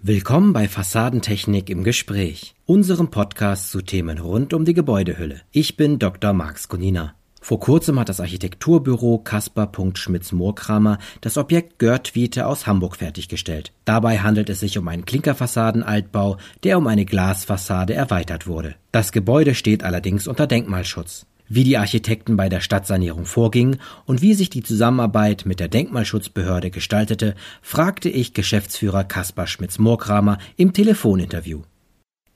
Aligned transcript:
Willkommen 0.00 0.52
bei 0.52 0.68
Fassadentechnik 0.68 1.68
im 1.68 1.82
Gespräch, 1.82 2.54
unserem 2.66 3.10
Podcast 3.10 3.72
zu 3.72 3.82
Themen 3.82 4.18
rund 4.18 4.54
um 4.54 4.64
die 4.64 4.72
Gebäudehülle. 4.72 5.40
Ich 5.50 5.76
bin 5.76 5.98
Dr. 5.98 6.32
Max 6.32 6.68
Gunina. 6.68 7.16
Vor 7.40 7.58
kurzem 7.58 7.98
hat 7.98 8.08
das 8.08 8.20
Architekturbüro 8.20 9.18
Kaspar 9.18 9.72
Schmitz 9.94 10.30
Moorkramer 10.30 10.98
das 11.20 11.36
Objekt 11.36 11.80
Görtwiete 11.80 12.46
aus 12.46 12.68
Hamburg 12.68 12.94
fertiggestellt. 12.94 13.72
Dabei 13.84 14.20
handelt 14.20 14.48
es 14.50 14.60
sich 14.60 14.78
um 14.78 14.86
einen 14.86 15.04
Klinkerfassadenaltbau, 15.04 16.36
der 16.62 16.78
um 16.78 16.86
eine 16.86 17.04
Glasfassade 17.04 17.92
erweitert 17.92 18.46
wurde. 18.46 18.76
Das 18.92 19.10
Gebäude 19.10 19.56
steht 19.56 19.82
allerdings 19.82 20.28
unter 20.28 20.46
Denkmalschutz 20.46 21.26
wie 21.48 21.64
die 21.64 21.78
Architekten 21.78 22.36
bei 22.36 22.48
der 22.48 22.60
Stadtsanierung 22.60 23.24
vorgingen 23.24 23.80
und 24.06 24.22
wie 24.22 24.34
sich 24.34 24.50
die 24.50 24.62
Zusammenarbeit 24.62 25.44
mit 25.46 25.60
der 25.60 25.68
Denkmalschutzbehörde 25.68 26.70
gestaltete, 26.70 27.34
fragte 27.62 28.08
ich 28.08 28.34
Geschäftsführer 28.34 29.04
Kaspar 29.04 29.46
Schmitz-Moorkramer 29.46 30.38
im 30.56 30.72
Telefoninterview. 30.72 31.62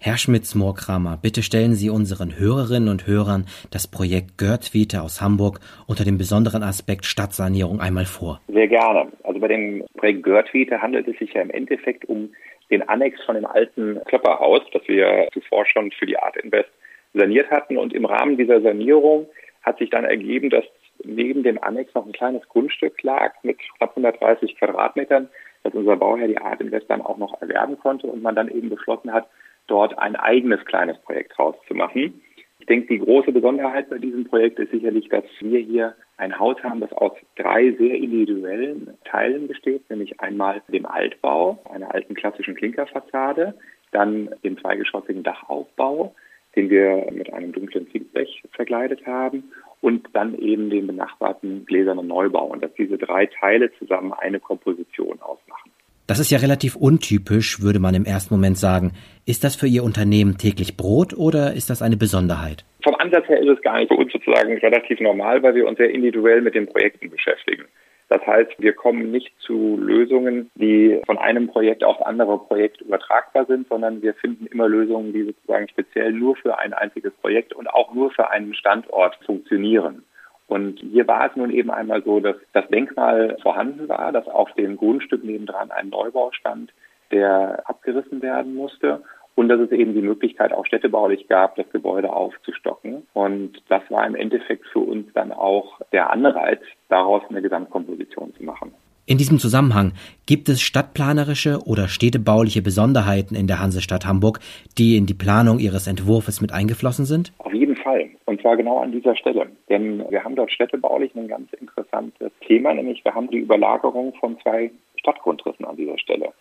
Herr 0.05 0.19
Schmitz-Moorkramer, 0.19 1.17
bitte 1.23 1.43
stellen 1.43 1.75
Sie 1.75 1.89
unseren 1.89 2.37
Hörerinnen 2.37 2.89
und 2.89 3.07
Hörern 3.07 3.47
das 3.71 3.87
Projekt 3.87 4.37
Görtwiete 4.37 5.01
aus 5.01 5.21
Hamburg 5.21 5.61
unter 5.87 6.03
dem 6.03 6.19
besonderen 6.19 6.65
Aspekt 6.65 7.05
Stadtsanierung 7.05 7.81
einmal 7.81 8.05
vor. 8.05 8.41
Sehr 8.49 8.67
gerne. 8.67 9.13
Also 9.23 9.39
bei 9.39 9.47
dem 9.47 9.85
Projekt 9.97 10.25
Görtwiete 10.25 10.83
handelt 10.83 11.07
es 11.07 11.17
sich 11.19 11.33
ja 11.35 11.43
im 11.43 11.51
Endeffekt 11.51 12.05
um 12.07 12.31
den 12.69 12.83
Annex 12.89 13.23
von 13.25 13.37
dem 13.37 13.47
alten 13.47 14.01
Klöpperhaus, 14.07 14.63
das 14.73 14.83
wir 14.89 15.29
zuvor 15.33 15.67
schon 15.67 15.93
für 15.93 16.07
die 16.07 16.19
Art 16.19 16.37
Invest 16.37 16.71
saniert 17.15 17.51
hatten. 17.51 17.77
Und 17.77 17.93
im 17.93 18.05
Rahmen 18.05 18.37
dieser 18.37 18.61
Sanierung 18.61 19.29
hat 19.63 19.79
sich 19.79 19.91
dann 19.91 20.05
ergeben, 20.05 20.51
dass 20.51 20.65
neben 21.05 21.43
dem 21.43 21.63
Annex 21.63 21.95
noch 21.95 22.07
ein 22.07 22.13
kleines 22.13 22.47
Grundstück 22.49 23.03
lag 23.03 23.35
mit 23.43 23.59
knapp 23.59 23.91
130 23.91 24.57
Quadratmetern, 24.57 25.29
das 25.63 25.75
unser 25.75 25.97
Bauherr 25.97 26.29
die 26.29 26.39
Art 26.39 26.61
Invest 26.61 26.91
dann 26.91 27.03
auch 27.03 27.19
noch 27.19 27.41
erwerben 27.41 27.79
konnte 27.79 28.07
und 28.07 28.23
man 28.23 28.35
dann 28.35 28.49
eben 28.49 28.69
beschlossen 28.69 29.13
hat, 29.13 29.29
dort 29.67 29.99
ein 29.99 30.17
eigenes 30.17 30.65
kleines 30.65 30.99
Projekt 30.99 31.39
rauszumachen. 31.39 32.21
Ich 32.59 32.67
denke, 32.67 32.87
die 32.89 33.01
große 33.01 33.33
Besonderheit 33.33 33.91
bei 33.91 33.99
diesem 33.99 34.25
Projekt 34.25 34.59
ist 34.61 34.71
sicherlich, 34.71 35.09
dass 35.09 35.25
wir 35.41 35.59
hier 35.59 35.97
ein 36.17 36.39
Haus 36.39 36.63
haben, 36.63 36.81
das 36.81 36.93
aus 36.93 37.13
drei 37.37 37.73
sehr 37.73 37.97
individuellen 37.97 38.97
Teilen 39.05 39.49
besteht, 39.49 39.89
nämlich 39.91 40.21
einmal 40.21 40.63
dem 40.69 40.87
Altbau, 40.87 41.61
einer 41.73 41.93
alten 41.93 42.15
klassischen 42.15 42.55
Klinkerfassade, 42.55 43.55
dann 43.91 44.33
dem 44.45 44.59
zweigeschossigen 44.59 45.25
Dachaufbau, 45.25 46.15
den 46.57 46.71
wir 46.71 47.07
mit 47.13 47.33
einem 47.33 47.53
dunklen 47.53 47.91
Zinkblech 47.91 48.43
verkleidet 48.53 49.07
haben 49.07 49.45
und 49.81 50.09
dann 50.13 50.39
eben 50.39 50.71
den 50.71 50.87
benachbarten 50.87 51.65
gläsernen 51.67 52.07
Neubau 52.07 52.47
und 52.47 52.63
dass 52.63 52.73
diese 52.75 52.99
drei 52.99 53.27
Teile 53.27 53.71
zusammen 53.79 54.13
eine 54.13 54.41
Komposition 54.41 55.21
ausmachen. 55.21 55.71
Das 56.07 56.19
ist 56.19 56.31
ja 56.31 56.39
relativ 56.39 56.77
untypisch, 56.77 57.63
würde 57.63 57.79
man 57.79 57.95
im 57.95 58.05
ersten 58.05 58.35
Moment 58.35 58.59
sagen. 58.59 58.93
Ist 59.25 59.45
das 59.45 59.55
für 59.55 59.69
Ihr 59.69 59.85
Unternehmen 59.85 60.37
täglich 60.37 60.77
Brot 60.77 61.15
oder 61.15 61.55
ist 61.55 61.71
das 61.71 61.81
eine 61.81 61.97
Besonderheit? 61.97 62.65
Vom 62.83 62.97
Ansatz 62.97 63.29
her 63.29 63.41
ist 63.41 63.49
es 63.49 63.63
gar 63.63 63.79
nicht 63.79 63.89
für 63.89 63.97
uns 63.97 64.13
sozusagen 64.13 64.59
relativ 64.59 65.01
normal, 65.01 65.43
weil 65.43 65.55
wir 65.55 65.67
uns 65.67 65.79
sehr 65.79 65.91
individuell 65.91 66.43
mit 66.43 66.55
den 66.55 66.67
Projekten 66.67 67.09
beschäftigen. 67.09 67.65
Das 68.13 68.27
heißt, 68.27 68.51
wir 68.59 68.75
kommen 68.75 69.11
nicht 69.11 69.33
zu 69.41 69.79
Lösungen, 69.79 70.51
die 70.55 71.01
von 71.07 71.17
einem 71.17 71.49
Projekt 71.49 71.83
auf 71.83 72.05
andere 72.05 72.39
Projekt 72.41 72.83
übertragbar 72.83 73.47
sind, 73.47 73.67
sondern 73.69 74.03
wir 74.03 74.13
finden 74.13 74.45
immer 74.49 74.69
Lösungen, 74.69 75.15
die 75.15 75.23
sozusagen 75.23 75.67
speziell 75.71 76.13
nur 76.13 76.37
für 76.37 76.59
ein 76.59 76.75
einziges 76.75 77.15
Projekt 77.23 77.55
und 77.55 77.69
auch 77.69 77.95
nur 77.95 78.11
für 78.11 78.29
einen 78.29 78.53
Standort 78.53 79.19
funktionieren. 79.25 80.05
Und 80.47 80.81
hier 80.81 81.09
war 81.09 81.31
es 81.31 81.37
nun 81.37 81.51
eben 81.51 81.71
einmal 81.71 82.03
so, 82.03 82.21
dass 82.21 82.37
das 82.53 82.69
Denkmal 82.69 83.39
vorhanden 83.41 83.89
war, 83.89 84.13
dass 84.13 84.29
auf 84.29 84.53
dem 84.57 84.77
Grundstück 84.77 85.25
nebendran 85.25 85.71
ein 85.71 85.89
Neubau 85.89 86.33
stand, 86.33 86.71
der 87.13 87.63
abgerissen 87.65 88.21
werden 88.21 88.55
musste 88.55 89.03
und 89.35 89.49
dass 89.49 89.61
es 89.61 89.71
eben 89.73 89.95
die 89.95 90.03
Möglichkeit 90.03 90.53
auch 90.53 90.67
städtebaulich 90.67 91.29
gab, 91.29 91.57
das 91.57 91.69
Gebäude 91.71 92.13
aufzustocken. 92.13 93.07
Und 93.15 93.63
das 93.69 93.83
war 93.91 94.07
im 94.07 94.15
Endeffekt 94.15 94.67
für 94.67 94.81
uns 94.81 95.07
dann 95.15 95.33
auch 95.33 95.81
der 95.93 96.11
Anreiz, 96.11 96.61
daraus 96.89 97.23
eine 97.29 97.43
Gesamtkomposition 97.43 98.35
zu 98.35 98.45
machen. 98.45 98.73
In 99.05 99.19
diesem 99.19 99.39
Zusammenhang 99.41 99.95
gibt 100.27 100.49
es 100.49 100.61
stadtplanerische 100.61 101.59
oder 101.67 101.89
städtebauliche 101.89 102.63
Besonderheiten 102.63 103.35
in 103.35 103.49
der 103.49 103.61
Hansestadt 103.61 104.07
Hamburg, 104.07 104.39
die 104.79 104.97
in 104.97 105.07
die 105.07 105.15
Planung 105.15 105.59
Ihres 105.59 105.89
Entwurfs 105.89 106.41
mit 106.41 106.53
eingeflossen 106.53 107.05
sind? 107.05 107.33
Auf 107.39 107.53
jeden 107.53 107.75
Fall. 107.75 108.11
Und 108.27 108.41
zwar 108.41 108.57
genau 108.57 108.79
an 108.79 108.93
dieser 108.93 109.17
Stelle. 109.17 109.49
Denn 109.69 110.05
wir 110.09 110.23
haben 110.23 110.37
dort 110.37 110.53
städtebaulich 110.53 111.15
ein 111.17 111.27
ganz 111.27 111.53
interessantes 111.55 112.31
Thema, 112.47 112.75
nämlich 112.75 113.05
wir 113.05 113.13
haben 113.13 113.29
die 113.29 113.39
Überlagerung 113.39 114.15
von 114.21 114.39
zwei 114.41 114.71
Stadtgrundrissen 115.01 115.65
an 115.65 115.77
dieser 115.77 115.99
Stelle. 115.99 116.33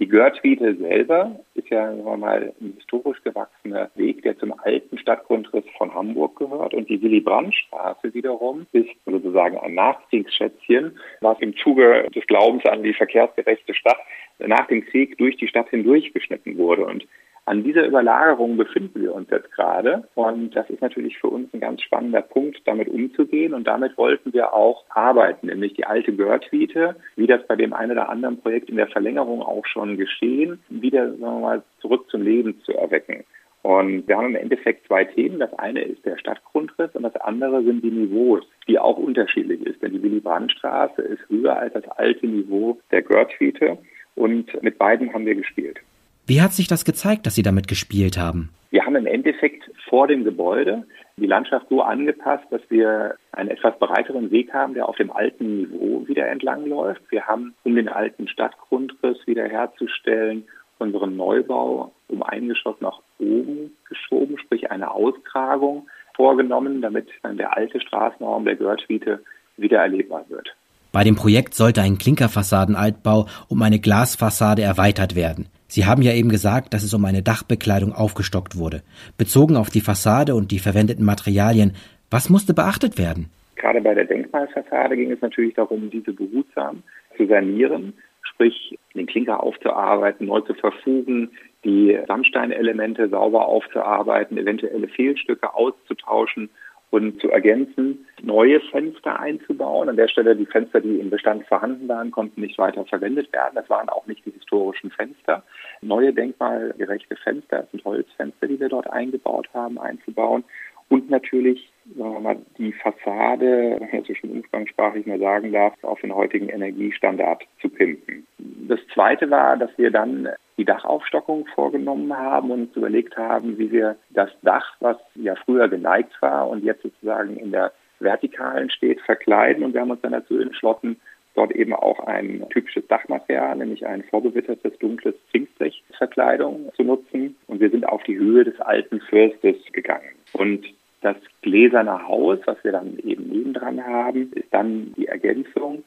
Die 0.00 0.08
Görtwiete 0.08 0.76
selber 0.76 1.38
ist 1.54 1.68
ja 1.68 1.88
sagen 1.90 2.06
wir 2.06 2.16
mal 2.16 2.54
ein 2.58 2.72
historisch 2.78 3.22
gewachsener 3.22 3.90
Weg, 3.96 4.22
der 4.22 4.38
zum 4.38 4.54
alten 4.58 4.96
Stadtgrundriss 4.96 5.64
von 5.76 5.92
Hamburg 5.92 6.36
gehört. 6.36 6.72
Und 6.72 6.88
die 6.88 7.02
Willy-Brandt-Straße 7.02 8.14
wiederum 8.14 8.66
ist 8.72 8.88
sozusagen 9.04 9.58
ein 9.58 9.74
Nachkriegsschätzchen, 9.74 10.98
was 11.20 11.38
im 11.40 11.54
Zuge 11.58 12.08
des 12.14 12.26
Glaubens 12.26 12.64
an 12.64 12.82
die 12.82 12.94
verkehrsgerechte 12.94 13.74
Stadt 13.74 13.98
nach 14.38 14.66
dem 14.68 14.86
Krieg 14.86 15.18
durch 15.18 15.36
die 15.36 15.48
Stadt 15.48 15.68
hindurch 15.68 16.14
geschnitten 16.14 16.56
wurde. 16.56 16.86
Und 16.86 17.06
an 17.46 17.64
dieser 17.64 17.86
Überlagerung 17.86 18.56
befinden 18.56 19.00
wir 19.00 19.14
uns 19.14 19.28
jetzt 19.30 19.50
gerade 19.52 20.04
und 20.14 20.54
das 20.54 20.68
ist 20.70 20.82
natürlich 20.82 21.18
für 21.18 21.28
uns 21.28 21.52
ein 21.52 21.60
ganz 21.60 21.82
spannender 21.82 22.22
Punkt, 22.22 22.60
damit 22.66 22.88
umzugehen 22.88 23.54
und 23.54 23.66
damit 23.66 23.96
wollten 23.98 24.32
wir 24.32 24.52
auch 24.54 24.84
arbeiten, 24.90 25.48
nämlich 25.48 25.74
die 25.74 25.86
alte 25.86 26.12
Görtwiete, 26.12 26.96
wie 27.16 27.26
das 27.26 27.46
bei 27.46 27.56
dem 27.56 27.72
einen 27.72 27.92
oder 27.92 28.08
anderen 28.08 28.40
Projekt 28.40 28.68
in 28.68 28.76
der 28.76 28.88
Verlängerung 28.88 29.42
auch 29.42 29.66
schon 29.66 29.96
geschehen, 29.96 30.60
wieder 30.68 31.10
sagen 31.10 31.20
wir 31.20 31.40
mal, 31.40 31.62
zurück 31.80 32.08
zum 32.10 32.22
Leben 32.22 32.60
zu 32.62 32.72
erwecken. 32.72 33.24
Und 33.62 34.08
wir 34.08 34.16
haben 34.16 34.28
im 34.28 34.36
Endeffekt 34.36 34.86
zwei 34.86 35.04
Themen. 35.04 35.38
Das 35.38 35.52
eine 35.58 35.82
ist 35.82 36.04
der 36.06 36.16
Stadtgrundriss 36.16 36.94
und 36.94 37.02
das 37.02 37.16
andere 37.16 37.62
sind 37.62 37.84
die 37.84 37.90
Niveaus, 37.90 38.42
die 38.66 38.78
auch 38.78 38.96
unterschiedlich 38.96 39.60
ist. 39.66 39.82
Denn 39.82 39.92
die 39.92 40.02
Willy-Brandt-Straße 40.02 41.02
ist 41.02 41.28
höher 41.28 41.56
als 41.56 41.74
das 41.74 41.86
alte 41.88 42.26
Niveau 42.26 42.78
der 42.90 43.02
Görtwiete 43.02 43.76
und 44.14 44.62
mit 44.62 44.78
beiden 44.78 45.12
haben 45.12 45.26
wir 45.26 45.34
gespielt. 45.34 45.80
Wie 46.30 46.40
hat 46.40 46.52
sich 46.52 46.68
das 46.68 46.84
gezeigt, 46.84 47.26
dass 47.26 47.34
Sie 47.34 47.42
damit 47.42 47.66
gespielt 47.66 48.16
haben? 48.16 48.50
Wir 48.70 48.86
haben 48.86 48.94
im 48.94 49.06
Endeffekt 49.06 49.68
vor 49.88 50.06
dem 50.06 50.22
Gebäude 50.22 50.86
die 51.16 51.26
Landschaft 51.26 51.66
so 51.68 51.82
angepasst, 51.82 52.44
dass 52.50 52.60
wir 52.68 53.16
einen 53.32 53.50
etwas 53.50 53.76
breiteren 53.80 54.30
Weg 54.30 54.52
haben, 54.52 54.74
der 54.74 54.88
auf 54.88 54.94
dem 54.94 55.10
alten 55.10 55.56
Niveau 55.56 56.06
wieder 56.06 56.28
entlang 56.28 56.66
läuft. 56.66 57.02
Wir 57.10 57.26
haben, 57.26 57.56
um 57.64 57.74
den 57.74 57.88
alten 57.88 58.28
Stadtgrundriss 58.28 59.18
wiederherzustellen, 59.26 60.44
unseren 60.78 61.16
Neubau 61.16 61.90
um 62.06 62.22
ein 62.22 62.46
Geschoss 62.46 62.80
nach 62.80 63.00
oben 63.18 63.76
geschoben, 63.88 64.38
sprich 64.38 64.70
eine 64.70 64.92
Auskragung 64.92 65.88
vorgenommen, 66.14 66.80
damit 66.80 67.08
dann 67.24 67.38
der 67.38 67.56
alte 67.56 67.80
Straßenraum 67.80 68.44
der 68.44 68.54
Görtwiete 68.54 69.18
wieder 69.56 69.80
erlebbar 69.80 70.26
wird. 70.28 70.54
Bei 70.92 71.04
dem 71.04 71.14
Projekt 71.14 71.54
sollte 71.54 71.82
ein 71.82 71.98
Klinkerfassadenaltbau 71.98 73.26
um 73.48 73.62
eine 73.62 73.78
Glasfassade 73.78 74.62
erweitert 74.62 75.14
werden. 75.14 75.46
Sie 75.68 75.86
haben 75.86 76.02
ja 76.02 76.12
eben 76.12 76.30
gesagt, 76.30 76.74
dass 76.74 76.82
es 76.82 76.92
um 76.94 77.04
eine 77.04 77.22
Dachbekleidung 77.22 77.92
aufgestockt 77.92 78.58
wurde. 78.58 78.82
Bezogen 79.16 79.56
auf 79.56 79.70
die 79.70 79.82
Fassade 79.82 80.34
und 80.34 80.50
die 80.50 80.58
verwendeten 80.58 81.04
Materialien, 81.04 81.76
was 82.10 82.28
musste 82.28 82.54
beachtet 82.54 82.98
werden? 82.98 83.30
Gerade 83.54 83.80
bei 83.80 83.94
der 83.94 84.04
Denkmalfassade 84.04 84.96
ging 84.96 85.12
es 85.12 85.20
natürlich 85.20 85.54
darum, 85.54 85.90
diese 85.90 86.12
behutsam 86.12 86.82
zu 87.16 87.26
sanieren, 87.26 87.92
sprich 88.22 88.76
den 88.94 89.06
Klinker 89.06 89.44
aufzuarbeiten, 89.44 90.26
neu 90.26 90.40
zu 90.40 90.54
verfugen, 90.54 91.30
die 91.64 91.96
Sandsteinelemente 92.08 93.08
sauber 93.08 93.46
aufzuarbeiten, 93.46 94.38
eventuelle 94.38 94.88
Fehlstücke 94.88 95.54
auszutauschen 95.54 96.50
und 96.90 97.20
zu 97.20 97.30
ergänzen, 97.30 98.06
neue 98.22 98.60
Fenster 98.60 99.18
einzubauen. 99.18 99.88
An 99.88 99.96
der 99.96 100.08
Stelle 100.08 100.34
die 100.34 100.46
Fenster, 100.46 100.80
die 100.80 100.98
im 100.98 101.10
Bestand 101.10 101.46
vorhanden 101.46 101.88
waren, 101.88 102.10
konnten 102.10 102.40
nicht 102.40 102.58
weiter 102.58 102.84
verwendet 102.84 103.32
werden. 103.32 103.54
Das 103.54 103.70
waren 103.70 103.88
auch 103.88 104.06
nicht 104.06 104.24
die 104.26 104.32
historischen 104.32 104.90
Fenster. 104.90 105.44
Neue 105.80 106.12
denkmalgerechte 106.12 107.16
Fenster, 107.16 107.60
das 107.60 107.70
sind 107.70 107.84
Holzfenster, 107.84 108.48
die 108.48 108.58
wir 108.58 108.68
dort 108.68 108.90
eingebaut 108.90 109.48
haben, 109.54 109.78
einzubauen. 109.78 110.44
Und 110.88 111.08
natürlich 111.08 111.70
mal, 111.94 112.36
die 112.58 112.72
Fassade, 112.72 113.76
wenn 113.78 113.90
man 113.92 114.04
so 114.04 114.14
schon 114.14 114.30
umgangssprachlich 114.30 115.06
mal 115.06 115.20
sagen 115.20 115.52
darf, 115.52 115.72
auf 115.82 116.00
den 116.00 116.12
heutigen 116.12 116.48
Energiestandard 116.48 117.44
zu 117.60 117.68
pimpen. 117.68 118.26
Das 118.70 118.78
Zweite 118.94 119.28
war, 119.30 119.56
dass 119.56 119.70
wir 119.78 119.90
dann 119.90 120.28
die 120.56 120.64
Dachaufstockung 120.64 121.44
vorgenommen 121.56 122.16
haben 122.16 122.52
und 122.52 122.68
uns 122.68 122.76
überlegt 122.76 123.16
haben, 123.16 123.58
wie 123.58 123.72
wir 123.72 123.96
das 124.10 124.30
Dach, 124.42 124.76
was 124.78 124.96
ja 125.16 125.34
früher 125.34 125.68
geneigt 125.68 126.12
war 126.22 126.48
und 126.48 126.62
jetzt 126.62 126.82
sozusagen 126.82 127.36
in 127.36 127.50
der 127.50 127.72
Vertikalen 127.98 128.70
steht, 128.70 129.00
verkleiden. 129.00 129.64
Und 129.64 129.74
wir 129.74 129.80
haben 129.80 129.90
uns 129.90 130.02
dann 130.02 130.12
dazu 130.12 130.38
entschlossen, 130.38 131.00
dort 131.34 131.50
eben 131.50 131.74
auch 131.74 131.98
ein 132.06 132.46
typisches 132.50 132.86
Dachmaterial, 132.86 133.56
nämlich 133.56 133.84
ein 133.84 134.04
vorbewittertes 134.04 134.78
dunkles 134.78 135.16
Zinkblechverkleidung 135.32 136.70
zu 136.76 136.84
nutzen. 136.84 137.34
Und 137.48 137.58
wir 137.58 137.70
sind 137.70 137.88
auf 137.88 138.04
die 138.04 138.18
Höhe 138.18 138.44
des 138.44 138.60
alten 138.60 139.00
Fürstes 139.00 139.56
gegangen. 139.72 140.14
Und 140.34 140.64
das 141.00 141.16
gläserne 141.42 142.06
Haus, 142.06 142.38
was 142.44 142.62
wir 142.62 142.70
dann 142.70 142.98
eben 142.98 143.30
nebendran 143.30 143.84
haben, 143.84 144.30
ist 144.34 144.54
dann 144.54 144.94
die 144.96 145.08
Ergänzung. 145.08 145.82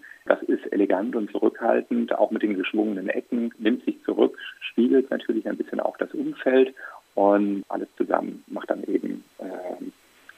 Ist 0.47 0.71
elegant 0.71 1.15
und 1.15 1.31
zurückhaltend, 1.31 2.17
auch 2.17 2.31
mit 2.31 2.43
den 2.43 2.55
geschwungenen 2.55 3.09
Ecken, 3.09 3.53
nimmt 3.57 3.83
sich 3.85 4.01
zurück, 4.03 4.37
spiegelt 4.59 5.09
natürlich 5.09 5.47
ein 5.47 5.57
bisschen 5.57 5.79
auch 5.79 5.97
das 5.97 6.13
Umfeld 6.13 6.73
und 7.15 7.63
alles 7.69 7.87
zusammen 7.97 8.43
macht 8.47 8.69
dann 8.69 8.83
eben 8.83 9.23
äh, 9.39 9.45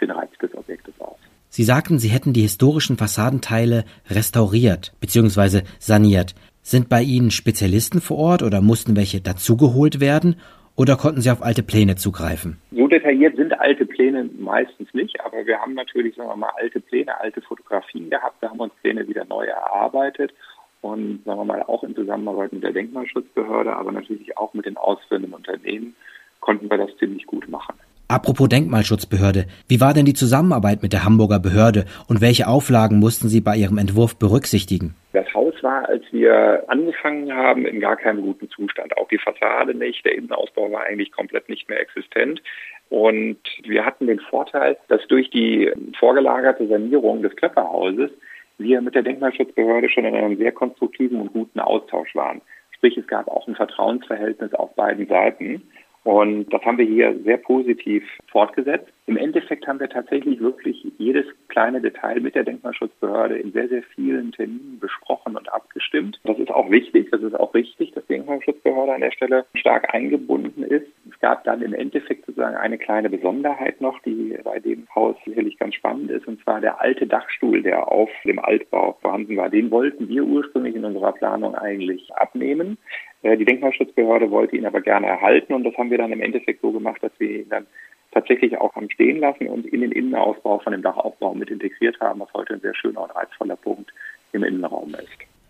den 0.01 0.11
Reiz 0.11 0.31
des 0.41 0.53
Objektes 0.55 0.93
aus. 0.99 1.17
Sie 1.49 1.63
sagten, 1.63 1.99
Sie 1.99 2.09
hätten 2.09 2.33
die 2.33 2.41
historischen 2.41 2.97
Fassadenteile 2.97 3.85
restauriert 4.09 4.93
bzw. 4.99 5.61
saniert. 5.79 6.35
Sind 6.61 6.89
bei 6.89 7.01
Ihnen 7.01 7.31
Spezialisten 7.31 8.01
vor 8.01 8.17
Ort 8.17 8.43
oder 8.43 8.59
mussten 8.59 8.95
welche 8.95 9.21
dazugeholt 9.21 9.99
werden? 9.99 10.35
Oder 10.77 10.97
konnten 10.97 11.21
Sie 11.21 11.31
auf 11.31 11.41
alte 11.41 11.63
Pläne 11.63 11.95
zugreifen? 11.95 12.59
So 12.71 12.87
detailliert 12.87 13.37
sind 13.37 13.57
alte 13.59 13.85
Pläne 13.85 14.29
meistens 14.37 14.93
nicht, 14.93 15.21
aber 15.21 15.45
wir 15.45 15.59
haben 15.59 15.73
natürlich, 15.73 16.15
sagen 16.15 16.29
wir 16.29 16.35
mal, 16.35 16.51
alte 16.57 16.81
Pläne, 16.81 17.17
alte 17.19 17.41
Fotografien 17.41 18.09
gehabt. 18.09 18.41
Wir 18.41 18.49
haben 18.49 18.59
uns 18.59 18.73
Pläne 18.81 19.07
wieder 19.07 19.23
neu 19.23 19.45
erarbeitet 19.45 20.33
und, 20.81 21.23
sagen 21.23 21.39
wir 21.39 21.45
mal, 21.45 21.63
auch 21.63 21.83
in 21.83 21.95
Zusammenarbeit 21.95 22.51
mit 22.51 22.63
der 22.63 22.73
Denkmalschutzbehörde, 22.73 23.73
aber 23.73 23.93
natürlich 23.93 24.37
auch 24.37 24.53
mit 24.53 24.65
den 24.65 24.75
ausführenden 24.75 25.33
Unternehmen 25.33 25.95
konnten 26.41 26.69
wir 26.69 26.77
das 26.77 26.95
ziemlich 26.97 27.25
gut 27.25 27.47
machen. 27.47 27.75
Apropos 28.07 28.47
Denkmalschutzbehörde, 28.49 29.45
wie 29.67 29.81
war 29.81 29.95
denn 29.95 30.05
die 30.05 30.13
Zusammenarbeit 30.13 30.83
mit 30.83 30.93
der 30.93 31.05
Hamburger 31.05 31.39
Behörde 31.39 31.85
und 32.07 32.21
welche 32.21 32.47
Auflagen 32.47 32.99
mussten 32.99 33.29
Sie 33.29 33.41
bei 33.41 33.55
Ihrem 33.55 33.79
Entwurf 33.79 34.19
berücksichtigen? 34.19 34.93
Das 35.13 35.25
Haus 35.33 35.55
war, 35.63 35.89
als 35.89 36.03
wir 36.11 36.63
angefangen 36.67 37.33
haben, 37.33 37.65
in 37.65 37.79
gar 37.79 37.95
keinem 37.95 38.21
guten 38.21 38.47
Zustand. 38.49 38.95
Auch 38.97 39.07
die 39.07 39.17
Fassade 39.17 39.73
nicht, 39.73 40.05
der 40.05 40.13
Innenausbau 40.15 40.71
war 40.71 40.83
eigentlich 40.83 41.11
komplett 41.11 41.49
nicht 41.49 41.67
mehr 41.67 41.79
existent. 41.79 42.43
Und 42.89 43.39
wir 43.63 43.83
hatten 43.83 44.05
den 44.05 44.19
Vorteil, 44.19 44.77
dass 44.87 45.01
durch 45.07 45.31
die 45.31 45.71
vorgelagerte 45.97 46.67
Sanierung 46.67 47.23
des 47.23 47.35
Klöpperhauses 47.35 48.11
wir 48.59 48.81
mit 48.81 48.93
der 48.93 49.01
Denkmalschutzbehörde 49.01 49.89
schon 49.89 50.05
in 50.05 50.13
einem 50.13 50.37
sehr 50.37 50.51
konstruktiven 50.51 51.19
und 51.21 51.33
guten 51.33 51.59
Austausch 51.59 52.13
waren. 52.13 52.41
Sprich, 52.71 52.97
es 52.97 53.07
gab 53.07 53.27
auch 53.27 53.47
ein 53.47 53.55
Vertrauensverhältnis 53.55 54.53
auf 54.53 54.75
beiden 54.75 55.07
Seiten. 55.07 55.63
Und 56.05 56.53
das 56.53 56.61
haben 56.61 56.77
wir 56.77 56.85
hier 56.85 57.19
sehr 57.23 57.37
positiv 57.37 58.03
fortgesetzt. 58.27 58.87
Im 59.07 59.17
Endeffekt 59.17 59.67
haben 59.67 59.79
wir 59.79 59.89
tatsächlich 59.89 60.39
wirklich 60.39 60.85
jedes 60.99 61.25
kleine 61.47 61.81
Detail 61.81 62.19
mit 62.19 62.35
der 62.35 62.43
Denkmalschutzbehörde 62.43 63.39
in 63.39 63.51
sehr, 63.53 63.67
sehr 63.69 63.81
vielen 63.95 64.31
Terminen 64.31 64.79
besprochen 64.79 65.35
und 65.35 65.51
abgestimmt. 65.51 66.19
Das 66.23 66.37
ist 66.37 66.51
auch 66.51 66.69
wichtig, 66.69 67.09
das 67.11 67.23
ist 67.23 67.33
auch 67.33 67.55
richtig, 67.55 67.91
dass 67.93 68.05
die 68.05 68.13
Denkmalschutzbehörde 68.13 68.93
an 68.93 69.01
der 69.01 69.11
Stelle 69.11 69.45
stark 69.55 69.95
eingebunden 69.95 70.61
ist. 70.61 70.85
Es 71.09 71.19
gab 71.21 71.43
dann 71.43 71.63
im 71.63 71.73
Endeffekt 71.73 72.27
sozusagen 72.27 72.55
eine 72.55 72.77
kleine 72.77 73.09
Besonderheit 73.09 73.81
noch, 73.81 73.99
die 74.03 74.37
bei 74.43 74.59
dem 74.59 74.87
Haus 74.93 75.15
sicherlich 75.25 75.57
ganz 75.57 75.73
spannend 75.73 76.11
ist, 76.11 76.27
und 76.27 76.39
zwar 76.43 76.61
der 76.61 76.81
alte 76.81 77.07
Dachstuhl, 77.07 77.63
der 77.63 77.91
auf 77.91 78.11
dem 78.25 78.37
Altbau 78.37 78.95
vorhanden 79.01 79.37
war. 79.37 79.49
Den 79.49 79.71
wollten 79.71 80.07
wir 80.07 80.23
ursprünglich 80.23 80.75
in 80.75 80.85
unserer 80.85 81.13
Planung 81.13 81.55
eigentlich 81.55 82.13
abnehmen. 82.13 82.77
Äh, 83.25 83.37
die 83.37 83.45
Denkmalschutzbehörde 83.45 84.29
wollte 84.29 84.55
ihn 84.55 84.67
aber 84.67 84.81
gerne 84.81 85.07
erhalten 85.07 85.53
und 85.53 85.63
das 85.63 85.75
haben 85.77 85.89
wir 85.89 85.97
dann 85.97 86.11
im 86.11 86.21
Endeffekt 86.21 86.61
so 86.61 86.71
gemacht, 86.71 87.01
dass 87.01 87.11
wir 87.17 87.41
ihn 87.41 87.49
dann 87.49 87.65
tatsächlich 88.11 88.55
auch 88.57 88.75
haben 88.75 88.89
stehen 88.91 89.19
lassen 89.19 89.47
und 89.47 89.65
in 89.65 89.81
den 89.81 89.91
Innenausbau 89.91 90.59
von 90.59 90.71
dem 90.71 90.83
Dachaufbau 90.83 91.33
mit 91.33 91.49
integriert 91.49 91.99
haben, 91.99 92.19
was 92.19 92.31
heute 92.35 92.53
ein 92.53 92.61
sehr 92.61 92.75
schöner 92.75 93.01
und 93.01 93.15
reizvoller 93.15 93.55
Punkt 93.55 93.91
im 94.31 94.43
Innenraum 94.43 94.89
ist. 94.89 95.09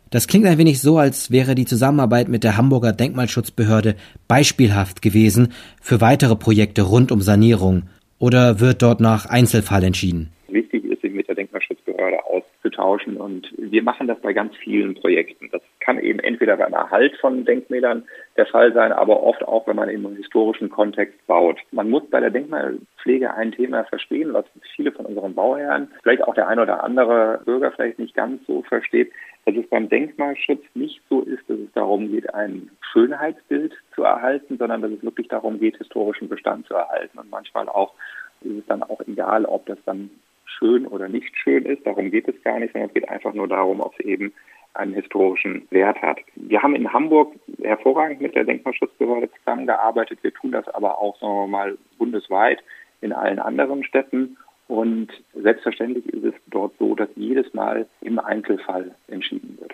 Das 0.10 0.28
klingt 0.28 0.46
ein 0.46 0.58
wenig 0.58 0.82
so, 0.82 0.98
als 0.98 1.32
wäre 1.32 1.54
die 1.54 1.66
Zusammenarbeit 1.66 2.30
mit 2.30 2.46
der 2.46 2.56
Hamburger 2.56 2.94
Denkmalschutzbehörde 2.94 3.96
beispielhaft 4.30 5.02
gewesen 5.02 5.52
für 5.82 6.00
weitere 6.00 6.38
Projekte 6.38 6.84
rund 6.84 7.12
um 7.12 7.20
Sanierung. 7.20 7.84
Oder 8.20 8.62
wird 8.62 8.82
dort 8.82 9.02
nach 9.02 9.26
Einzelfall 9.26 9.84
entschieden? 9.84 10.32
Wichtig 10.48 10.86
ist, 10.86 11.02
sich 11.02 11.12
mit 11.12 11.28
der 11.28 11.36
Denkmalschutzbehörde 11.36 12.20
auszutauschen 12.24 13.18
und 13.18 13.54
wir 13.58 13.84
machen 13.84 14.08
das 14.08 14.20
bei 14.22 14.32
ganz 14.32 14.56
vielen 14.64 14.96
Projekten. 14.96 15.50
Das 15.52 15.62
kann 15.86 16.00
eben 16.00 16.20
entweder 16.20 16.58
beim 16.58 16.74
Erhalt 16.74 17.16
von 17.18 17.46
Denkmälern 17.46 18.04
der 18.38 18.48
Fall 18.48 18.74
sein, 18.74 18.92
aber 18.92 19.22
oft 19.22 19.44
auch, 19.48 19.68
wenn 19.68 19.76
man 19.76 19.90
im 19.90 20.16
historischen 20.16 20.70
Kontext 20.70 21.16
baut. 21.28 21.60
Man 21.72 21.92
muss 21.92 22.10
bei 22.10 22.20
der 22.20 22.32
Denkmalpflege 22.32 23.32
ein 23.36 23.52
Thema 23.52 23.84
verstehen, 23.84 24.34
was 24.34 24.46
viele 24.76 24.92
von 24.92 25.06
unseren 25.06 25.36
Bauherren, 25.36 25.90
vielleicht 26.02 26.24
auch 26.24 26.34
der 26.34 26.48
ein 26.48 26.58
oder 26.58 26.84
andere 26.84 27.40
Bürger 27.46 27.72
vielleicht 27.72 28.00
nicht 28.00 28.16
ganz 28.16 28.44
so 28.48 28.64
versteht, 28.64 29.12
dass 29.46 29.56
es 29.56 29.70
beim 29.70 29.88
Denkmalschutz 29.88 30.64
nicht 30.74 31.02
so 31.08 31.22
ist, 31.22 31.48
dass 31.48 31.60
es 31.60 31.72
darum 31.74 32.10
geht, 32.10 32.34
ein 32.34 32.72
Schönheitsbild 32.92 33.74
zu 33.94 34.04
erhalten, 34.04 34.58
sondern 34.58 34.82
dass 34.82 34.92
es 34.92 35.04
wirklich 35.04 35.28
darum 35.28 35.60
geht, 35.60 35.78
historischen 35.78 36.28
Bestand 36.28 36.66
zu 36.66 36.74
erhalten. 36.74 37.20
Und 37.20 37.30
manchmal 37.30 37.70
auch 37.70 37.94
ist 38.42 38.58
es 38.58 38.66
dann 38.66 38.82
auch 38.82 39.02
egal, 39.08 39.46
ob 39.46 39.68
das 39.68 39.78
dann 39.86 40.10
schön 40.46 40.88
oder 40.88 41.10
nicht 41.10 41.38
schön 41.38 41.66
ist. 41.66 41.86
Darum 41.86 42.10
geht 42.10 42.28
es 42.28 42.42
gar 42.44 42.60
nicht, 42.60 42.74
sondern 42.74 42.90
es 42.90 42.94
geht 42.96 43.08
einfach 43.08 43.34
nur 43.34 43.48
darum, 43.48 43.82
ob 43.82 43.94
es 44.00 44.06
eben 44.06 44.34
einen 44.76 44.94
historischen 44.94 45.68
Wert 45.70 46.02
hat. 46.02 46.20
Wir 46.36 46.62
haben 46.62 46.76
in 46.76 46.92
Hamburg 46.92 47.34
hervorragend 47.62 48.22
mit 48.22 48.36
der 48.36 48.44
Denkmalschutzbehörde 48.44 49.30
zusammengearbeitet. 49.40 50.20
Wir 50.22 50.34
tun 50.34 50.52
das 50.52 50.68
aber 50.70 51.00
auch, 51.00 51.20
sagen 51.20 51.34
wir 51.34 51.48
mal, 51.48 51.78
bundesweit 51.98 52.60
in 53.02 53.14
allen 53.14 53.40
anderen 53.40 53.84
Städten. 53.84 54.38
Und 54.68 55.10
selbstverständlich 55.34 56.06
ist 56.08 56.24
es 56.24 56.34
dort 56.48 56.74
so, 56.80 56.96
dass 56.96 57.10
jedes 57.16 57.54
Mal 57.54 57.88
im 58.02 58.20
Einzelfall 58.20 58.96
entschieden 59.08 59.58
wird. 59.60 59.74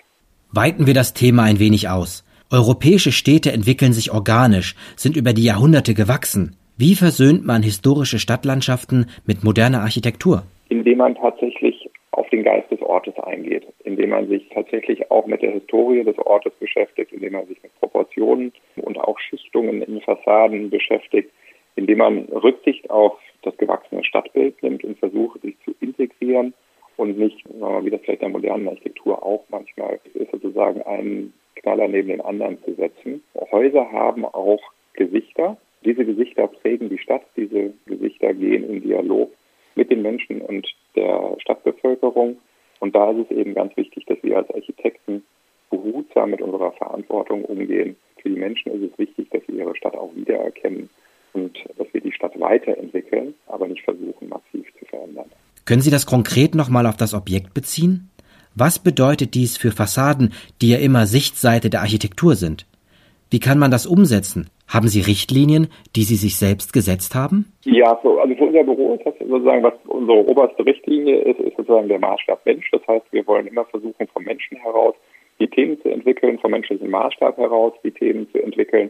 Weiten 0.51 0.85
wir 0.85 0.93
das 0.93 1.13
Thema 1.13 1.43
ein 1.43 1.59
wenig 1.59 1.87
aus. 1.89 2.25
Europäische 2.51 3.13
Städte 3.13 3.53
entwickeln 3.53 3.93
sich 3.93 4.11
organisch, 4.11 4.75
sind 4.97 5.15
über 5.15 5.31
die 5.31 5.45
Jahrhunderte 5.45 5.93
gewachsen. 5.93 6.57
Wie 6.77 6.95
versöhnt 6.95 7.45
man 7.45 7.63
historische 7.63 8.19
Stadtlandschaften 8.19 9.05
mit 9.25 9.43
moderner 9.43 9.81
Architektur? 9.81 10.43
Indem 10.67 10.97
man 10.97 11.15
tatsächlich 11.15 11.89
auf 12.11 12.29
den 12.29 12.43
Geist 12.43 12.69
des 12.69 12.81
Ortes 12.81 13.17
eingeht, 13.19 13.65
indem 13.83 14.09
man 14.09 14.27
sich 14.27 14.47
tatsächlich 14.49 15.09
auch 15.11 15.25
mit 15.25 15.41
der 15.41 15.51
Historie 15.51 16.03
des 16.03 16.17
Ortes 16.19 16.53
beschäftigt, 16.59 17.13
indem 17.13 17.33
man 17.33 17.47
sich 17.47 17.61
mit 17.63 17.73
Proportionen 17.79 18.51
und 18.75 18.99
auch 18.99 19.17
Schichtungen 19.19 19.81
in 19.81 20.01
Fassaden 20.01 20.69
beschäftigt, 20.69 21.31
indem 21.75 21.99
man 21.99 22.25
Rücksicht 22.25 22.89
auf 22.89 23.17
das 23.43 23.55
gewachsene 23.57 24.03
Stadtbild 24.03 24.61
nimmt 24.61 24.83
und 24.83 24.99
versucht, 24.99 25.41
sich 25.41 25.55
zu 25.63 25.73
integrieren 25.79 26.53
und 26.97 27.17
nicht, 27.17 27.45
wie 27.45 27.89
das 27.89 28.01
vielleicht 28.01 28.21
in 28.21 28.27
der 28.27 28.39
modernen 28.39 28.67
Architektur 28.67 29.23
auch 29.23 29.45
manchmal 29.49 29.99
ist, 30.13 30.31
sozusagen 30.31 30.81
einen 30.81 31.33
Knaller 31.55 31.87
neben 31.87 32.09
den 32.09 32.21
anderen 32.21 32.61
zu 32.63 32.73
setzen. 32.73 33.23
Häuser 33.51 33.91
haben 33.91 34.25
auch 34.25 34.61
Gesichter. 34.93 35.57
Diese 35.85 36.05
Gesichter 36.05 36.47
prägen 36.47 36.89
die 36.89 36.97
Stadt. 36.97 37.23
Diese 37.37 37.73
Gesichter 37.85 38.33
gehen 38.33 38.69
in 38.69 38.83
Dialog 38.83 39.31
mit 39.75 39.89
den 39.89 40.01
Menschen 40.01 40.41
und 40.41 40.67
der 40.95 41.35
Stadtbevölkerung. 41.39 42.37
Und 42.79 42.95
da 42.95 43.11
ist 43.11 43.29
es 43.29 43.37
eben 43.37 43.53
ganz 43.53 43.75
wichtig, 43.77 44.05
dass 44.05 44.17
wir 44.23 44.37
als 44.37 44.49
Architekten 44.51 45.23
behutsam 45.69 46.31
mit 46.31 46.41
unserer 46.41 46.71
Verantwortung 46.73 47.45
umgehen. 47.45 47.95
Für 48.21 48.29
die 48.29 48.39
Menschen 48.39 48.71
ist 48.73 48.91
es 48.91 48.99
wichtig, 48.99 49.29
dass 49.31 49.41
sie 49.47 49.53
ihre 49.53 49.75
Stadt 49.75 49.95
auch 49.95 50.13
wiedererkennen 50.15 50.89
und 51.33 51.57
dass 51.77 51.87
wir 51.93 52.01
die 52.01 52.11
Stadt 52.11 52.39
weiterentwickeln, 52.39 53.33
aber 53.47 53.67
nicht 53.67 53.83
versuchen, 53.83 54.29
massiv 54.29 54.67
zu 54.77 54.85
verändern. 54.85 55.29
Können 55.65 55.81
Sie 55.81 55.91
das 55.91 56.05
konkret 56.05 56.55
nochmal 56.55 56.85
auf 56.85 56.97
das 56.97 57.13
Objekt 57.13 57.53
beziehen? 57.53 58.09
Was 58.55 58.79
bedeutet 58.79 59.33
dies 59.33 59.57
für 59.57 59.71
Fassaden, 59.71 60.33
die 60.61 60.69
ja 60.69 60.77
immer 60.77 61.05
Sichtseite 61.05 61.69
der 61.69 61.81
Architektur 61.81 62.35
sind? 62.35 62.65
Wie 63.29 63.39
kann 63.39 63.59
man 63.59 63.71
das 63.71 63.85
umsetzen? 63.85 64.49
Haben 64.71 64.87
Sie 64.87 65.01
Richtlinien, 65.01 65.67
die 65.97 66.03
Sie 66.03 66.15
sich 66.15 66.37
selbst 66.37 66.71
gesetzt 66.71 67.13
haben? 67.13 67.51
Ja, 67.65 67.99
so, 68.01 68.19
also 68.19 68.33
für 68.35 68.45
unser 68.45 68.63
Büro 68.63 68.95
ist 68.95 69.05
das 69.05 69.13
sozusagen, 69.19 69.63
was 69.63 69.73
unsere 69.85 70.25
oberste 70.25 70.65
Richtlinie 70.65 71.19
ist, 71.23 71.41
ist 71.41 71.57
sozusagen 71.57 71.89
der 71.89 71.99
Maßstab 71.99 72.45
Mensch. 72.45 72.71
Das 72.71 72.81
heißt, 72.87 73.05
wir 73.11 73.27
wollen 73.27 73.47
immer 73.47 73.65
versuchen, 73.65 74.07
vom 74.07 74.23
Menschen 74.23 74.55
heraus 74.57 74.95
die 75.39 75.49
Themen 75.49 75.81
zu 75.81 75.89
entwickeln, 75.89 76.39
vom 76.39 76.51
menschlichen 76.51 76.89
Maßstab 76.89 77.35
heraus 77.35 77.73
die 77.83 77.91
Themen 77.91 78.29
zu 78.31 78.41
entwickeln. 78.41 78.89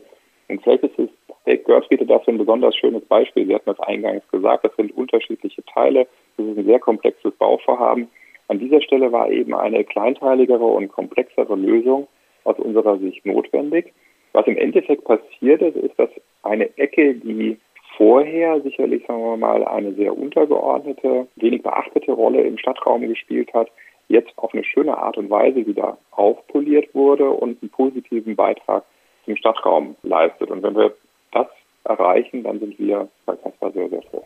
Und 0.50 0.62
vielleicht 0.62 0.84
ist 0.84 1.00
es, 1.00 1.10
State 1.42 1.64
Girls 1.64 1.88
bietet 1.88 2.12
dafür 2.12 2.34
ein 2.34 2.38
besonders 2.38 2.76
schönes 2.76 3.04
Beispiel. 3.06 3.48
Sie 3.48 3.56
hatten 3.56 3.70
das 3.70 3.80
eingangs 3.80 4.28
gesagt, 4.30 4.64
das 4.64 4.76
sind 4.76 4.96
unterschiedliche 4.96 5.64
Teile. 5.66 6.06
Das 6.38 6.46
ist 6.46 6.60
ein 6.60 6.66
sehr 6.66 6.80
komplexes 6.80 7.34
Bauvorhaben. 7.38 8.08
An 8.50 8.60
dieser 8.60 8.82
Stelle 8.82 9.12
war 9.12 9.32
eben 9.32 9.56
eine 9.56 9.84
kleinteiligere 9.84 10.64
und 10.64 10.90
komplexere 10.90 11.56
Lösung 11.56 12.08
aus 12.44 12.60
unserer 12.60 13.00
Sicht 13.00 13.26
notwendig. 13.26 13.94
Was 14.34 14.48
im 14.48 14.58
Endeffekt 14.58 15.04
passiert 15.04 15.62
ist, 15.62 15.76
ist, 15.76 15.98
dass 15.98 16.10
eine 16.44 16.76
Ecke, 16.78 17.16
die 17.16 17.58
vorher 17.98 18.62
sicherlich, 18.62 19.06
sagen 19.06 19.22
wir 19.22 19.38
mal, 19.38 19.66
eine 19.66 19.94
sehr 19.94 20.18
untergeordnete, 20.18 21.28
wenig 21.36 21.62
beachtete 21.64 22.12
Rolle 22.14 22.42
im 22.42 22.58
Stadtraum 22.58 23.08
gespielt 23.08 23.54
hat, 23.54 23.70
jetzt 24.08 24.32
auf 24.38 24.54
eine 24.54 24.64
schöne 24.64 24.98
Art 24.98 25.18
und 25.18 25.30
Weise 25.30 25.66
wieder 25.66 25.98
aufpoliert 26.12 26.94
wurde 26.96 27.30
und 27.30 27.62
einen 27.62 27.70
positiven 27.70 28.36
Beitrag 28.36 28.84
zum 29.26 29.36
Stadtraum 29.36 29.96
leistet. 30.04 30.50
Und 30.50 30.64
wenn 30.64 30.76
wir 30.76 30.94
das 31.32 31.48
erreichen, 31.84 32.44
dann 32.44 32.60
sind 32.60 32.78
wir 32.80 33.08
bei 33.26 33.36
Kaspar 33.36 33.72
sehr, 33.72 33.90
sehr 33.90 34.02
froh. 34.04 34.24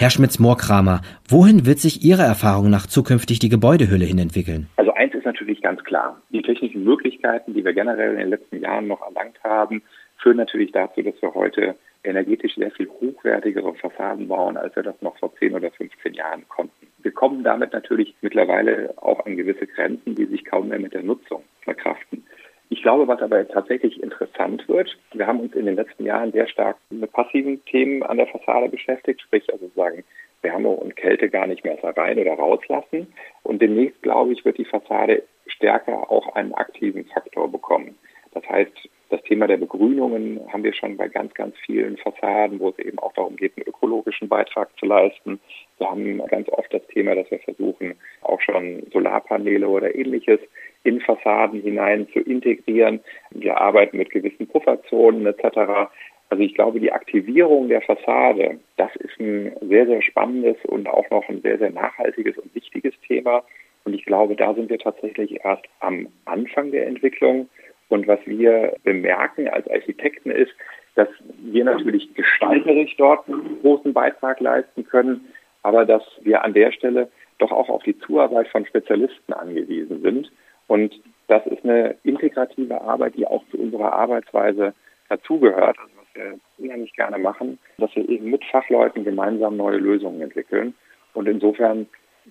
Herr 0.00 0.10
Schmitz-Moorkramer, 0.10 1.00
wohin 1.28 1.66
wird 1.66 1.80
sich 1.80 2.04
Ihrer 2.04 2.22
Erfahrung 2.22 2.70
nach 2.70 2.86
zukünftig 2.86 3.40
die 3.40 3.48
Gebäudehülle 3.48 4.04
hin 4.04 4.20
entwickeln? 4.20 4.68
Also 4.76 4.92
eins 4.92 5.12
ist 5.12 5.24
natürlich 5.24 5.60
ganz 5.60 5.82
klar. 5.82 6.22
Die 6.30 6.40
technischen 6.40 6.84
Möglichkeiten, 6.84 7.52
die 7.52 7.64
wir 7.64 7.72
generell 7.72 8.12
in 8.12 8.18
den 8.18 8.28
letzten 8.28 8.60
Jahren 8.60 8.86
noch 8.86 9.02
erlangt 9.02 9.42
haben, 9.42 9.82
führen 10.18 10.36
natürlich 10.36 10.70
dazu, 10.70 11.02
dass 11.02 11.20
wir 11.20 11.34
heute 11.34 11.74
energetisch 12.04 12.54
sehr 12.54 12.70
viel 12.70 12.88
hochwertigere 12.88 13.74
Fassaden 13.74 14.28
bauen, 14.28 14.56
als 14.56 14.76
wir 14.76 14.84
das 14.84 14.94
noch 15.02 15.18
vor 15.18 15.34
10 15.34 15.56
oder 15.56 15.72
15 15.72 16.14
Jahren 16.14 16.46
konnten. 16.46 16.86
Wir 16.98 17.10
kommen 17.10 17.42
damit 17.42 17.72
natürlich 17.72 18.14
mittlerweile 18.20 18.94
auch 18.98 19.26
an 19.26 19.36
gewisse 19.36 19.66
Grenzen, 19.66 20.14
die 20.14 20.26
sich 20.26 20.44
kaum 20.44 20.68
mehr 20.68 20.78
mit 20.78 20.94
der 20.94 21.02
Nutzung 21.02 21.42
verkraften. 21.62 22.22
Ich 22.70 22.82
glaube, 22.82 23.08
was 23.08 23.22
aber 23.22 23.48
tatsächlich 23.48 24.02
interessant 24.02 24.68
wird, 24.68 24.96
wir 25.12 25.26
haben 25.26 25.40
uns 25.40 25.54
in 25.54 25.64
den 25.64 25.76
letzten 25.76 26.04
Jahren 26.04 26.32
sehr 26.32 26.48
stark 26.48 26.76
mit 26.90 27.10
passiven 27.12 27.64
Themen 27.64 28.02
an 28.02 28.18
der 28.18 28.26
Fassade 28.26 28.68
beschäftigt, 28.68 29.22
sprich 29.22 29.50
also 29.50 29.70
sagen 29.74 30.04
Wärme 30.42 30.68
und 30.68 30.94
Kälte 30.94 31.30
gar 31.30 31.46
nicht 31.46 31.64
mehr 31.64 31.78
rein 31.82 32.18
oder 32.18 32.34
rauslassen. 32.34 33.12
Und 33.42 33.62
demnächst, 33.62 34.02
glaube 34.02 34.32
ich, 34.32 34.44
wird 34.44 34.58
die 34.58 34.64
Fassade 34.64 35.24
stärker 35.46 36.10
auch 36.10 36.34
einen 36.34 36.54
aktiven 36.54 37.06
Faktor 37.06 37.50
bekommen. 37.50 37.96
Das 38.32 38.46
heißt, 38.48 38.88
das 39.10 39.22
Thema 39.22 39.46
der 39.46 39.56
Begrünungen 39.56 40.40
haben 40.52 40.62
wir 40.62 40.74
schon 40.74 40.98
bei 40.98 41.08
ganz, 41.08 41.32
ganz 41.32 41.56
vielen 41.64 41.96
Fassaden, 41.96 42.60
wo 42.60 42.68
es 42.68 42.78
eben 42.78 42.98
auch 42.98 43.14
darum 43.14 43.36
geht, 43.36 43.56
einen 43.56 43.66
ökologischen 43.66 44.28
Beitrag 44.28 44.68
zu 44.78 44.84
leisten. 44.84 45.40
Wir 45.78 45.90
haben 45.90 46.18
ganz 46.26 46.48
oft 46.50 46.72
das 46.72 46.86
Thema, 46.88 47.14
dass 47.14 47.30
wir 47.30 47.38
versuchen, 47.38 47.94
auch 48.20 48.40
schon 48.42 48.86
Solarpaneele 48.92 49.66
oder 49.66 49.94
ähnliches 49.94 50.40
in 50.84 51.00
Fassaden 51.00 51.60
hinein 51.60 52.08
zu 52.12 52.20
integrieren. 52.20 53.00
Wir 53.30 53.58
arbeiten 53.58 53.98
mit 53.98 54.10
gewissen 54.10 54.46
Pufferzonen 54.46 55.26
etc. 55.26 55.90
Also 56.30 56.42
ich 56.42 56.54
glaube, 56.54 56.80
die 56.80 56.92
Aktivierung 56.92 57.68
der 57.68 57.82
Fassade, 57.82 58.60
das 58.76 58.94
ist 58.96 59.18
ein 59.18 59.52
sehr, 59.62 59.86
sehr 59.86 60.02
spannendes 60.02 60.56
und 60.66 60.88
auch 60.88 61.08
noch 61.10 61.28
ein 61.28 61.40
sehr, 61.42 61.58
sehr 61.58 61.70
nachhaltiges 61.70 62.36
und 62.38 62.54
wichtiges 62.54 62.94
Thema. 63.06 63.44
Und 63.84 63.94
ich 63.94 64.04
glaube, 64.04 64.36
da 64.36 64.54
sind 64.54 64.68
wir 64.68 64.78
tatsächlich 64.78 65.44
erst 65.44 65.64
am 65.80 66.08
Anfang 66.26 66.70
der 66.70 66.86
Entwicklung. 66.86 67.48
Und 67.88 68.06
was 68.06 68.20
wir 68.26 68.74
bemerken 68.84 69.48
als 69.48 69.66
Architekten 69.70 70.30
ist, 70.30 70.52
dass 70.94 71.08
wir 71.38 71.64
natürlich 71.64 72.12
gestalterisch 72.14 72.94
dort 72.98 73.26
einen 73.28 73.60
großen 73.62 73.92
Beitrag 73.94 74.40
leisten 74.40 74.84
können, 74.84 75.28
aber 75.62 75.86
dass 75.86 76.02
wir 76.22 76.44
an 76.44 76.52
der 76.52 76.72
Stelle 76.72 77.08
doch 77.38 77.52
auch 77.52 77.68
auf 77.68 77.82
die 77.84 77.98
Zuarbeit 78.00 78.48
von 78.48 78.66
Spezialisten 78.66 79.32
angewiesen 79.32 80.02
sind. 80.02 80.30
Und 80.68 80.94
das 81.26 81.44
ist 81.46 81.64
eine 81.64 81.96
integrative 82.04 82.80
Arbeit, 82.80 83.16
die 83.16 83.26
auch 83.26 83.42
zu 83.50 83.58
unserer 83.58 83.92
Arbeitsweise 83.92 84.74
dazugehört, 85.08 85.76
also 85.78 85.92
was 85.96 86.06
wir 86.14 86.38
unheimlich 86.58 86.92
gerne 86.94 87.18
machen, 87.18 87.58
dass 87.78 87.94
wir 87.96 88.08
eben 88.08 88.30
mit 88.30 88.44
Fachleuten 88.44 89.04
gemeinsam 89.04 89.56
neue 89.56 89.78
Lösungen 89.78 90.20
entwickeln. 90.20 90.74
Und 91.14 91.26
insofern 91.26 91.86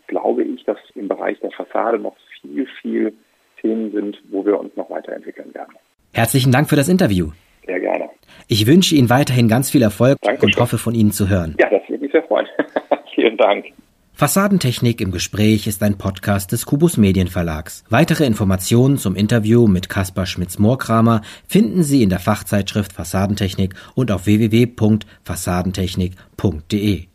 glaube 0.08 0.44
ich, 0.44 0.64
dass 0.66 0.78
im 0.96 1.08
Bereich 1.08 1.40
der 1.40 1.52
Fassade 1.52 2.00
noch 2.00 2.16
viel, 2.42 2.68
viel 2.82 3.14
Themen 3.62 3.92
sind, 3.92 4.22
wo 4.30 4.46
wir 4.46 4.60
uns 4.60 4.76
noch 4.76 4.90
weiterentwickeln 4.90 5.54
werden. 5.54 5.76
Herzlichen 6.14 6.52
Dank 6.52 6.70
für 6.70 6.76
das 6.76 6.88
Interview. 6.88 7.32
Sehr 7.66 7.80
gerne. 7.80 8.10
Ich 8.48 8.66
wünsche 8.66 8.96
Ihnen 8.96 9.10
weiterhin 9.10 9.48
ganz 9.48 9.70
viel 9.70 9.82
Erfolg 9.82 10.18
Dankeschön. 10.22 10.50
und 10.50 10.58
hoffe 10.58 10.78
von 10.78 10.96
Ihnen 10.96 11.12
zu 11.12 11.30
hören. 11.30 11.56
Ja, 11.60 11.70
das 11.70 11.82
würde 11.90 12.04
mich 12.04 12.12
sehr 12.12 12.24
freuen. 12.24 12.48
Vielen 13.16 13.38
Dank. 13.38 13.66
Fassadentechnik 14.18 15.00
im 15.00 15.12
Gespräch 15.12 15.68
ist 15.68 15.84
ein 15.84 16.00
Podcast 16.00 16.52
des 16.52 16.66
Kubus 16.66 16.98
Medienverlags. 16.98 17.84
Weitere 17.88 18.26
Informationen 18.26 18.98
zum 18.98 19.16
Interview 19.16 19.68
mit 19.68 19.90
Kaspar 19.90 20.26
Schmitz-Mohrkramer 20.26 21.22
finden 21.48 21.84
Sie 21.84 22.02
in 22.02 22.10
der 22.10 22.18
Fachzeitschrift 22.18 22.94
Fassadentechnik 22.94 23.76
und 23.94 24.10
auf 24.10 24.26
www.fassadentechnik.de. 24.26 27.08